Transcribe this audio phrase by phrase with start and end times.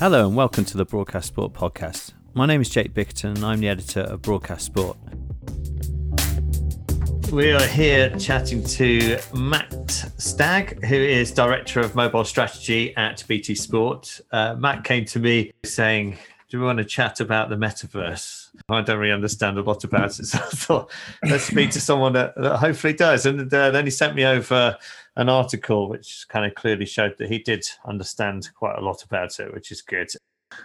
[0.00, 2.14] Hello and welcome to the Broadcast Sport podcast.
[2.32, 4.96] My name is Jake Bickerton and I'm the editor of Broadcast Sport.
[7.30, 13.54] We are here chatting to Matt Stagg, who is Director of Mobile Strategy at BT
[13.54, 14.22] Sport.
[14.32, 16.16] Uh, Matt came to me saying,
[16.48, 18.48] Do we want to chat about the metaverse?
[18.70, 20.24] I don't really understand a lot about it.
[20.24, 20.90] So I thought,
[21.24, 23.26] let's speak to someone that, that hopefully does.
[23.26, 24.78] And uh, then he sent me over
[25.20, 29.38] an article which kind of clearly showed that he did understand quite a lot about
[29.38, 30.08] it, which is good.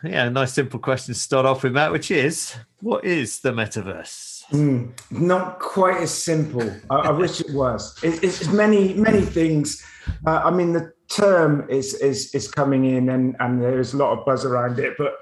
[0.02, 3.52] Yeah, a nice simple question to start off with, Matt, which is what is the
[3.52, 4.46] metaverse?
[4.52, 6.72] Mm, not quite as simple.
[6.90, 8.02] I, I wish it was.
[8.02, 9.86] It, it's many, many things.
[10.26, 14.18] Uh, I mean, the term is is is coming in, and and there's a lot
[14.18, 15.18] of buzz around it, but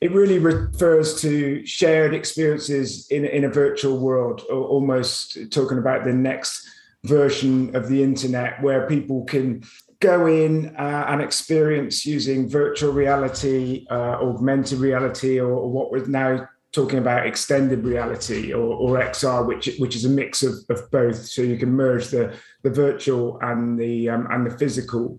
[0.00, 6.04] it really refers to shared experiences in in a virtual world, or almost talking about
[6.04, 6.68] the next
[7.06, 9.62] version of the internet where people can
[10.00, 16.04] go in uh, and experience using virtual reality, uh, augmented reality, or, or, what we're
[16.06, 20.90] now talking about extended reality or, or XR, which which is a mix of, of
[20.90, 21.24] both.
[21.24, 25.18] So you can merge the the virtual and the um, and the physical.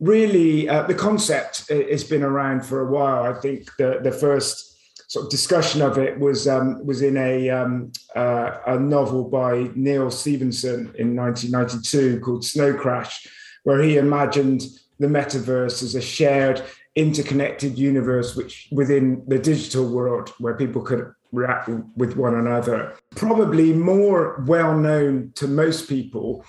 [0.00, 3.24] Really, uh, the concept has been around for a while.
[3.24, 4.67] I think the the first
[5.08, 9.70] sort of discussion of it was um, was in a um, uh, a novel by
[9.74, 13.26] Neal Stephenson in 1992 called Snow Crash,
[13.64, 14.62] where he imagined
[14.98, 16.62] the metaverse as a shared,
[16.94, 22.94] interconnected universe, which within the digital world, where people could react with one another.
[23.16, 26.44] Probably more well known to most people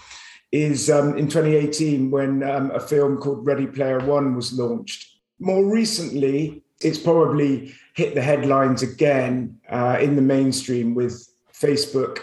[0.51, 5.05] is um, in 2018 when um, a film called Ready Player One was launched.
[5.39, 12.19] More recently, it's probably hit the headlines again uh, in the mainstream with Facebook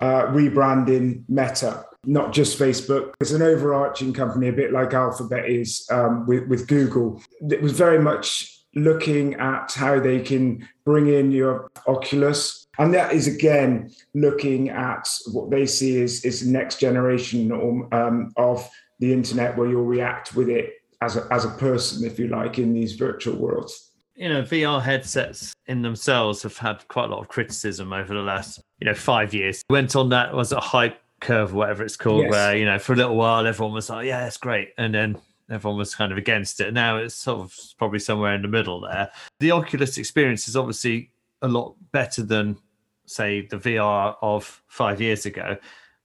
[0.00, 1.84] uh, rebranding Meta.
[2.06, 6.66] Not just Facebook, it's an overarching company, a bit like Alphabet is um, with, with
[6.66, 7.22] Google.
[7.50, 12.66] It was very much looking at how they can bring in your Oculus.
[12.78, 17.52] And that is again looking at what they see is the next generation
[17.92, 18.66] um, of
[19.00, 22.58] the internet where you'll react with it as a, as a person, if you like,
[22.58, 23.90] in these virtual worlds
[24.20, 28.20] you know, VR headsets in themselves have had quite a lot of criticism over the
[28.20, 29.62] last, you know, five years.
[29.70, 32.30] Went on that was a hype curve, whatever it's called, yes.
[32.30, 35.16] where you know, for a little while everyone was like, "Yeah, it's great," and then
[35.50, 36.74] everyone was kind of against it.
[36.74, 39.10] Now it's sort of probably somewhere in the middle there.
[39.38, 42.58] The Oculus experience is obviously a lot better than,
[43.06, 45.56] say, the VR of five years ago,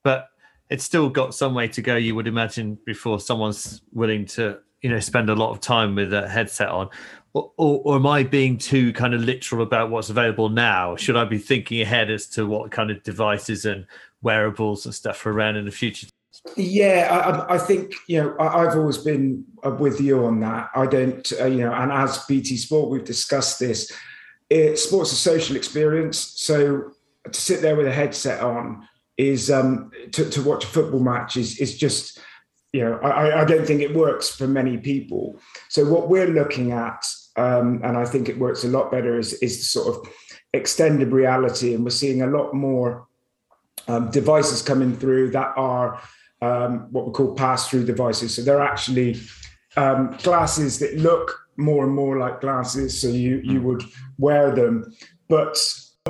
[0.03, 0.29] but
[0.69, 1.97] it's still got some way to go.
[1.97, 6.13] You would imagine before someone's willing to you know spend a lot of time with
[6.13, 6.89] a headset on
[7.35, 10.95] or, or, or, am I being too kind of literal about what's available now?
[10.95, 13.85] Should I be thinking ahead as to what kind of devices and
[14.21, 16.07] wearables and stuff are around in the future?
[16.55, 20.69] Yeah, I, I think you know I, have always been uh, with you on that.
[20.75, 23.91] I don't, uh, you know, and as BT Sport, we've discussed this.
[24.49, 26.91] It, sports a social experience, so
[27.29, 28.87] to sit there with a headset on
[29.17, 32.19] is um, to, to watch a football match is is just
[32.75, 35.23] you know I, I don't think it works for many people.
[35.69, 37.01] So what we're looking at
[37.35, 40.13] um, and I think it works a lot better, is, is the sort of
[40.53, 41.73] extended reality.
[41.73, 43.07] And we're seeing a lot more
[43.87, 46.01] um, devices coming through that are
[46.41, 48.35] um, what we call pass through devices.
[48.35, 49.19] So they're actually
[49.75, 52.99] um, glasses that look more and more like glasses.
[52.99, 53.83] So you, you would
[54.17, 54.93] wear them,
[55.27, 55.57] but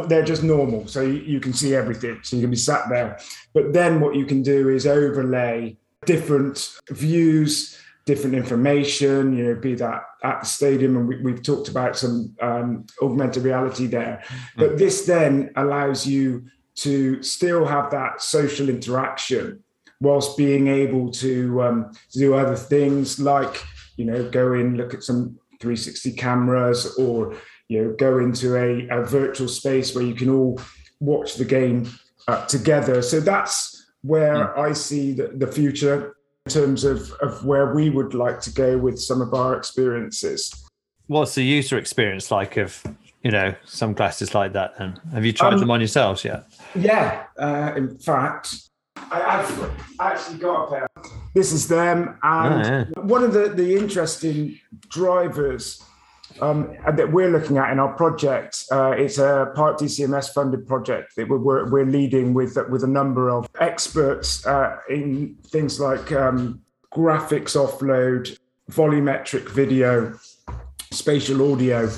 [0.08, 0.88] they're just normal.
[0.88, 2.20] So you, you can see everything.
[2.22, 3.20] So you can be sat there.
[3.54, 9.74] But then what you can do is overlay different views different information, you know, be
[9.74, 14.22] that at the stadium, and we, have talked about some um, augmented reality there.
[14.24, 14.60] Mm-hmm.
[14.60, 16.46] But this then allows you
[16.76, 19.64] to still have that social interaction
[20.02, 23.64] whilst being able to, um, to do other things like,
[23.98, 27.36] you know, go in, look at some 360 cameras, or
[27.70, 30.60] you know, go into a, a virtual space where you can all
[31.00, 31.90] watch the game
[32.28, 33.02] uh, together.
[33.02, 33.75] So that's
[34.06, 34.58] where mm.
[34.58, 38.78] I see the, the future in terms of, of where we would like to go
[38.78, 40.54] with some of our experiences.
[41.08, 42.84] What's the user experience like of
[43.24, 44.74] you know some glasses like that?
[44.80, 46.46] And have you tried um, them on yourselves yet?
[46.76, 48.56] Yeah, uh, in fact,
[48.96, 50.88] I have actually got a pair.
[51.34, 53.04] This is them, and oh, yeah.
[53.04, 54.60] one of the the interesting
[54.90, 55.84] drivers
[56.42, 58.66] um, that we're looking at in our project.
[58.72, 63.30] Uh, it's a part DCMS funded project that we're, we're leading with with a number
[63.30, 66.62] of experts uh, in things like um,
[66.94, 68.38] graphics offload,
[68.72, 70.18] volumetric video,
[70.92, 71.90] spatial audio.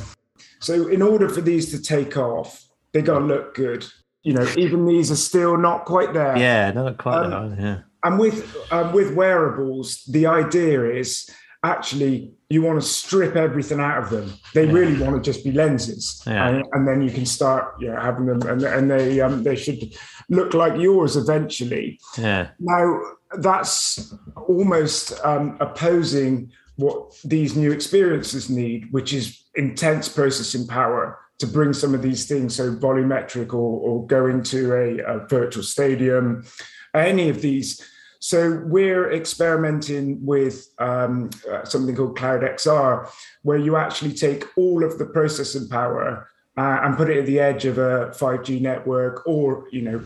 [0.59, 3.85] So, in order for these to take off, they got to look good.
[4.23, 6.38] You know, even these are still not quite there.
[6.38, 7.59] Yeah, not quite um, there.
[7.59, 7.80] Yeah.
[8.03, 11.30] And with um, with wearables, the idea is
[11.63, 14.33] actually you want to strip everything out of them.
[14.53, 14.71] They yeah.
[14.71, 16.47] really want to just be lenses, yeah.
[16.47, 19.55] and, and, then you can start you know, having them, and, and they um, they
[19.55, 19.95] should
[20.29, 21.99] look like yours eventually.
[22.17, 22.49] Yeah.
[22.59, 23.01] Now
[23.38, 24.13] that's
[24.47, 31.73] almost um, opposing what these new experiences need, which is intense processing power to bring
[31.73, 36.45] some of these things, so volumetric or, or going to a, a virtual stadium,
[36.94, 37.85] any of these
[38.27, 43.09] so we're experimenting with um, uh, something called Cloud XR,
[43.44, 46.27] where you actually take all of the processing power
[46.57, 50.03] uh, and put it at the edge of a 5G network or you know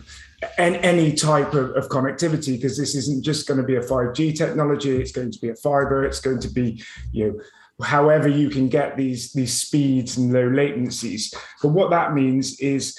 [0.56, 4.94] any, type of, of connectivity because this isn't just going to be a 5G technology
[4.98, 6.80] it's going to be a fiber it's going to be
[7.10, 11.34] you know however you can get these these speeds and low latencies.
[11.60, 12.96] But what that means is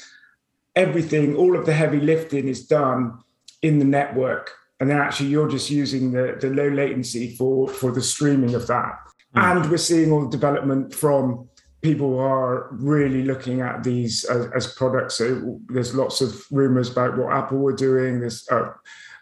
[0.76, 3.20] everything all of the heavy lifting is done
[3.62, 4.52] in the network
[4.84, 8.68] and then actually you're just using the, the low latency for for the streaming of
[8.68, 9.00] that.
[9.34, 9.62] Mm.
[9.64, 11.48] and we're seeing all the development from
[11.82, 15.16] people who are really looking at these as, as products.
[15.16, 18.20] So there's lots of rumors about what apple were doing.
[18.20, 18.74] This uh,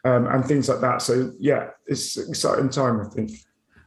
[0.03, 1.03] um, and things like that.
[1.03, 3.29] So yeah it's exciting time i think.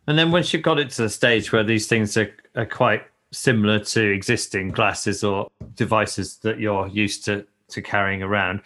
[0.06, 3.02] And then once you've got it to the stage where these things are, are quite
[3.32, 8.60] similar to existing glasses or devices that you're used to to carrying around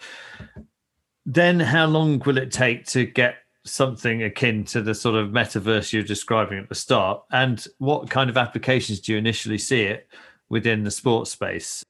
[1.25, 3.35] then how long will it take to get
[3.65, 7.23] something akin to the sort of metaverse you're describing at the start?
[7.31, 10.07] And what kind of applications do you initially see it
[10.49, 11.83] within the sports space?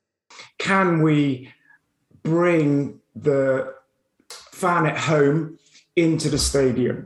[0.58, 1.52] Can we
[2.24, 3.74] bring the
[4.52, 5.58] fan at home
[5.96, 7.04] into the stadium?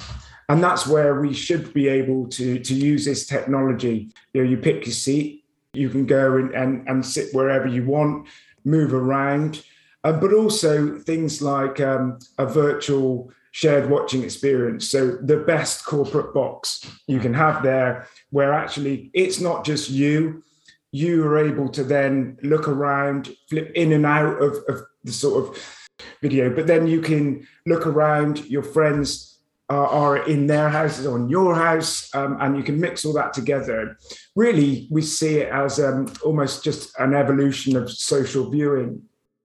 [0.49, 4.09] And that's where we should be able to, to use this technology.
[4.33, 7.85] You know, you pick your seat, you can go and, and, and sit wherever you
[7.85, 8.27] want,
[8.65, 9.63] move around
[10.03, 14.89] uh, but also things like um, a virtual shared watching experience.
[14.89, 20.43] So the best corporate box you can have there, where actually it's not just you.
[20.91, 25.43] You are able to then look around, flip in and out of, of the sort
[25.43, 25.63] of
[26.21, 28.45] video, but then you can look around.
[28.45, 29.39] Your friends
[29.69, 33.33] are, are in their houses, on your house, um, and you can mix all that
[33.33, 33.97] together.
[34.35, 39.03] Really, we see it as um, almost just an evolution of social viewing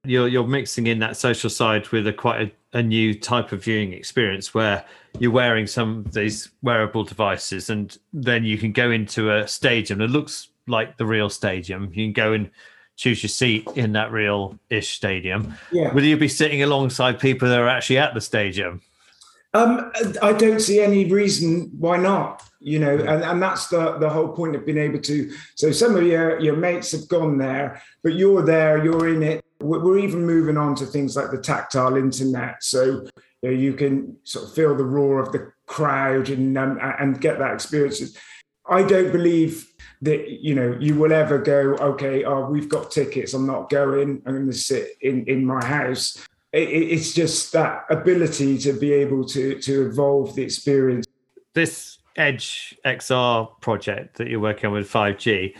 [0.09, 2.41] you're you're mixing in that social side with a quite
[2.73, 4.85] a, a, new type of viewing experience where
[5.19, 9.99] you're wearing some of these wearable devices and then you can go into a stadium
[9.99, 12.51] that looks like the real stadium you can go and
[12.97, 15.93] choose your seat in that real ish stadium yeah.
[15.93, 18.81] will you be sitting alongside people that are actually at the stadium
[19.55, 19.91] um,
[20.21, 22.43] I don't see any reason why not.
[22.61, 25.33] You know, and, and that's the the whole point of being able to.
[25.55, 29.45] So some of your your mates have gone there, but you're there, you're in it,
[29.61, 32.63] we're even moving on to things like the tactile internet.
[32.63, 33.07] So
[33.43, 37.21] you, know, you can sort of feel the roar of the crowd and um, and
[37.21, 38.17] get that experience.
[38.69, 39.67] I don't believe
[40.03, 41.77] that you know you will ever go.
[41.77, 43.35] Okay, oh, we've got tickets.
[43.35, 44.23] I'm not going.
[44.27, 46.27] I'm going to sit in in my house.
[46.53, 51.07] It, it's just that ability to be able to to evolve the experience.
[51.55, 55.55] This Edge XR project that you're working on with 5G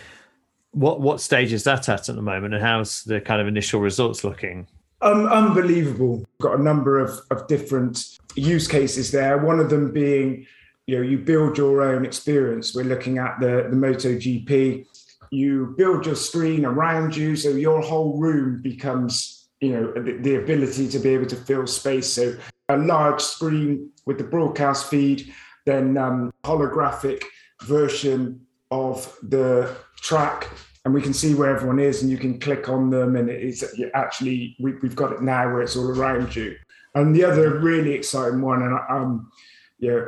[0.79, 3.81] what what stage is that at at the moment, and how's the kind of initial
[3.81, 4.69] results looking?
[5.01, 6.25] Um, unbelievable.
[6.41, 9.39] Got a number of, of different use cases there.
[9.39, 10.47] One of them being,
[10.87, 12.75] you know, you build your own experience.
[12.75, 14.87] We're looking at the the MotoGP.
[15.31, 20.37] You build your screen around you, so your whole room becomes, you know, the, the
[20.37, 22.11] ability to be able to fill space.
[22.11, 22.37] So
[22.69, 25.33] a large screen with the broadcast feed,
[25.67, 27.25] then um, holographic
[27.65, 30.49] version of the track
[30.89, 33.63] and we can see where everyone is and you can click on them and it's
[33.93, 36.57] actually we, have got it now where it's all around you
[36.95, 39.31] and the other really exciting one and um
[39.79, 40.01] yeah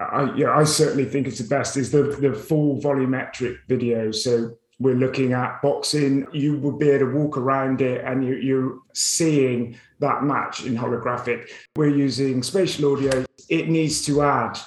[0.00, 4.10] I, yeah, I certainly think it's the best is the, the full volumetric video.
[4.10, 6.26] So we're looking at boxing.
[6.32, 10.76] You would be able to walk around it and you, you're seeing that match in
[10.76, 11.50] holographic.
[11.76, 13.24] We're using spatial audio.
[13.48, 14.58] It needs to add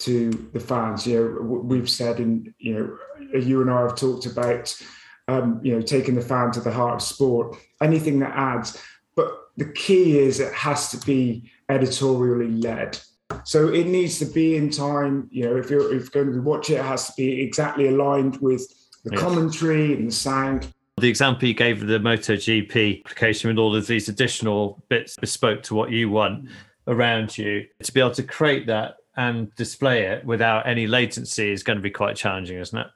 [0.00, 1.08] to the fans.
[1.08, 4.80] You know, we've said, and you know, you and I have talked about,
[5.28, 7.56] um, you know, taking the fan to the heart of sport.
[7.80, 8.82] Anything that adds,
[9.16, 12.98] but the key is it has to be editorially led.
[13.44, 15.28] So it needs to be in time.
[15.30, 17.88] You know, if you're, if you're going to watch it, it has to be exactly
[17.88, 18.68] aligned with
[19.04, 19.20] the yes.
[19.20, 20.72] commentary and the sound.
[20.98, 25.62] The example you gave of the MotoGP application with all of these additional bits bespoke
[25.64, 26.48] to what you want
[26.86, 31.62] around you, to be able to create that and display it without any latency is
[31.62, 32.86] going to be quite challenging, isn't it?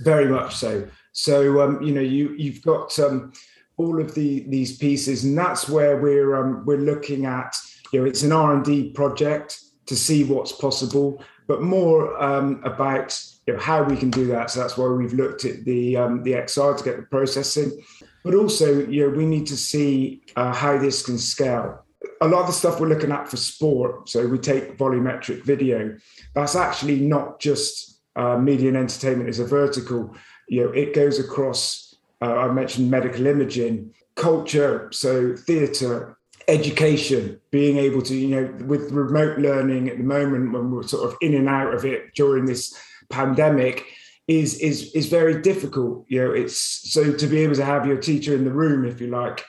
[0.00, 0.88] Very much so.
[1.12, 3.32] So um, you know, you you've got um,
[3.76, 7.56] all of the these pieces, and that's where we're um, we're looking at.
[7.92, 12.62] You know, it's an R and D project to see what's possible, but more um,
[12.64, 14.50] about you know, how we can do that.
[14.50, 17.82] So that's why we've looked at the um, the XR to get the processing,
[18.24, 21.84] but also you know we need to see uh, how this can scale.
[22.22, 25.96] A lot of the stuff we're looking at for sport, so we take volumetric video.
[26.34, 30.14] That's actually not just uh, media and entertainment is a vertical.
[30.48, 31.96] You know, it goes across.
[32.22, 38.90] Uh, I mentioned medical imaging, culture, so theatre, education, being able to, you know, with
[38.90, 42.44] remote learning at the moment, when we're sort of in and out of it during
[42.44, 43.86] this pandemic,
[44.28, 46.04] is is is very difficult.
[46.08, 49.00] You know, it's so to be able to have your teacher in the room, if
[49.00, 49.44] you like,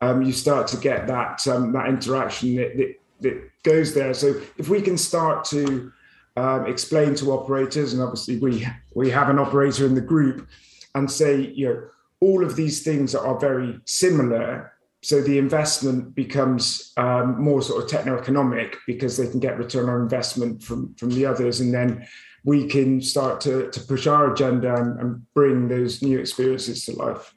[0.00, 4.14] um, you start to get that um, that interaction that, that, that goes there.
[4.14, 5.92] So if we can start to
[6.36, 10.48] um, explain to operators, and obviously we we have an operator in the group,
[10.94, 11.82] and say, you know,
[12.20, 14.72] all of these things are very similar
[15.06, 20.00] so the investment becomes um, more sort of techno-economic because they can get return on
[20.00, 22.04] investment from from the others and then
[22.44, 26.92] we can start to, to push our agenda and, and bring those new experiences to
[26.92, 27.34] life.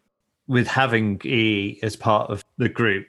[0.47, 3.05] With having EE as part of the group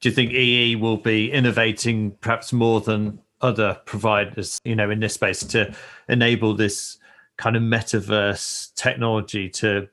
[0.00, 5.00] do you think EE will be innovating perhaps more than other providers you know in
[5.00, 5.74] this space to
[6.08, 6.98] enable this
[7.36, 9.88] kind of metaverse technology to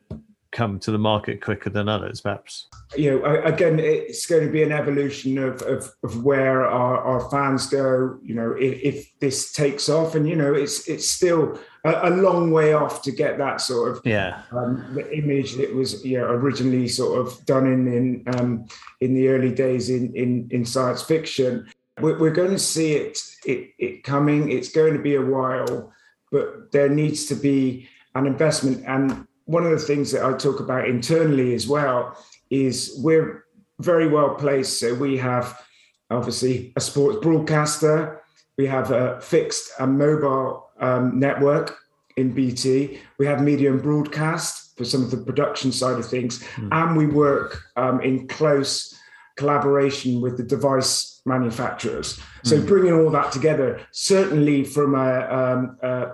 [0.52, 2.68] come to the market quicker than others, perhaps?
[2.96, 7.30] You know, again, it's going to be an evolution of of, of where our, our
[7.32, 8.20] fans go.
[8.22, 12.12] You know, if, if, this takes off, and you know, it's it's still a, a
[12.12, 16.18] long way off to get that sort of yeah um, the image that was you
[16.18, 18.66] know, originally sort of done in in um,
[19.00, 21.68] in the early days in in, in science fiction.
[22.02, 24.52] We're, we're going to see it, it it coming.
[24.52, 25.94] It's going to be a while,
[26.32, 30.60] but there needs to be an investment and one of the things that I talk
[30.60, 32.18] about internally as well
[32.50, 33.46] is we're
[33.80, 34.80] very well placed.
[34.80, 35.62] So we have
[36.10, 38.22] obviously a sports broadcaster,
[38.58, 41.78] we have a fixed and mobile um, network
[42.18, 46.44] in BT, we have media and broadcast for some of the production side of things,
[46.56, 46.70] mm.
[46.72, 48.98] and we work um, in close
[49.42, 52.20] collaboration with the device manufacturers.
[52.44, 52.68] So mm.
[52.68, 56.12] bringing all that together, certainly from a, um, a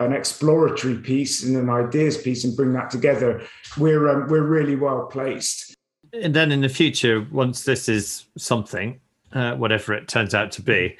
[0.00, 3.42] an exploratory piece and an ideas piece and bring that together,
[3.78, 5.76] we're um, we're really well placed.
[6.12, 9.00] And then in the future, once this is something,
[9.32, 10.96] uh, whatever it turns out to be,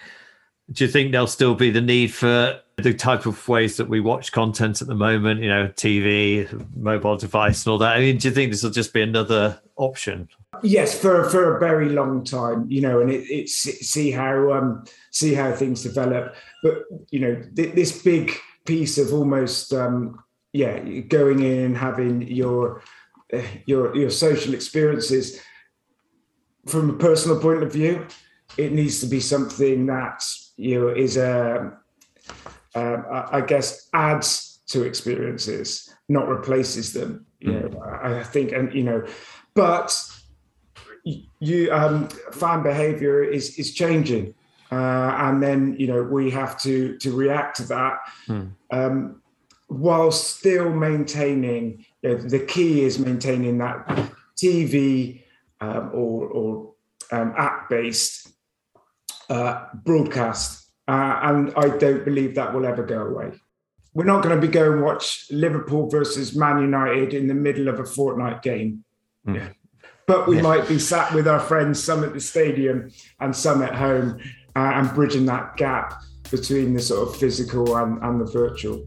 [0.71, 4.01] do you think there'll still be the need for the type of ways that we
[4.01, 5.43] watch content at the moment?
[5.43, 7.97] You know, TV, mobile device, and all that.
[7.97, 10.29] I mean, do you think this will just be another option?
[10.63, 14.85] Yes, for for a very long time, you know, and it, it's see how um,
[15.11, 16.35] see how things develop.
[16.63, 18.33] But you know, th- this big
[18.65, 20.23] piece of almost um,
[20.53, 22.83] yeah going in and having your
[23.33, 25.41] uh, your your social experiences
[26.67, 28.07] from a personal point of view
[28.57, 30.25] it needs to be something that
[30.57, 31.73] you know is a
[32.75, 38.05] uh, I guess adds to experiences not replaces them you know mm.
[38.05, 39.07] I think and you know
[39.55, 39.93] but
[41.41, 44.35] you um, fan behavior is is changing
[44.71, 48.47] uh, and then you know we have to to react to that hmm.
[48.71, 49.21] um,
[49.69, 53.87] while still maintaining you know, the key is maintaining that
[54.37, 55.23] TV
[55.61, 56.73] um, or, or
[57.11, 58.29] um, app based
[59.31, 63.33] uh, broadcast uh, and I don't believe that will ever go away.
[63.95, 67.79] We're not going to be going watch Liverpool versus Man United in the middle of
[67.79, 68.85] a Fortnite game.
[69.25, 69.35] Hmm.
[69.35, 69.49] Yeah.
[70.07, 70.43] But we yeah.
[70.43, 74.21] might be sat with our friends, some at the stadium and some at home,
[74.57, 78.87] uh, and bridging that gap between the sort of physical and, and the virtual.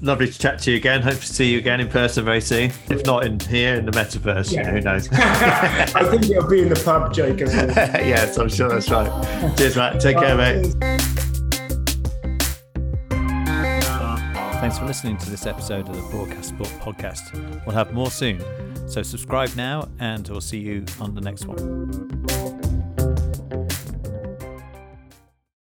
[0.00, 1.02] Lovely to chat to you again.
[1.02, 2.70] Hope to see you again in person very soon.
[2.88, 4.70] If not in here in the metaverse, yeah.
[4.70, 5.08] who knows?
[5.12, 7.40] I think it'll be in the pub, Jake.
[7.40, 9.54] yes, I'm sure that's right.
[9.56, 10.00] Cheers, Matt.
[10.00, 10.74] Take care, mate.
[14.64, 17.66] Thanks for listening to this episode of the Broadcast Sport Podcast.
[17.66, 18.42] We'll have more soon.
[18.88, 22.13] So subscribe now, and we'll see you on the next one.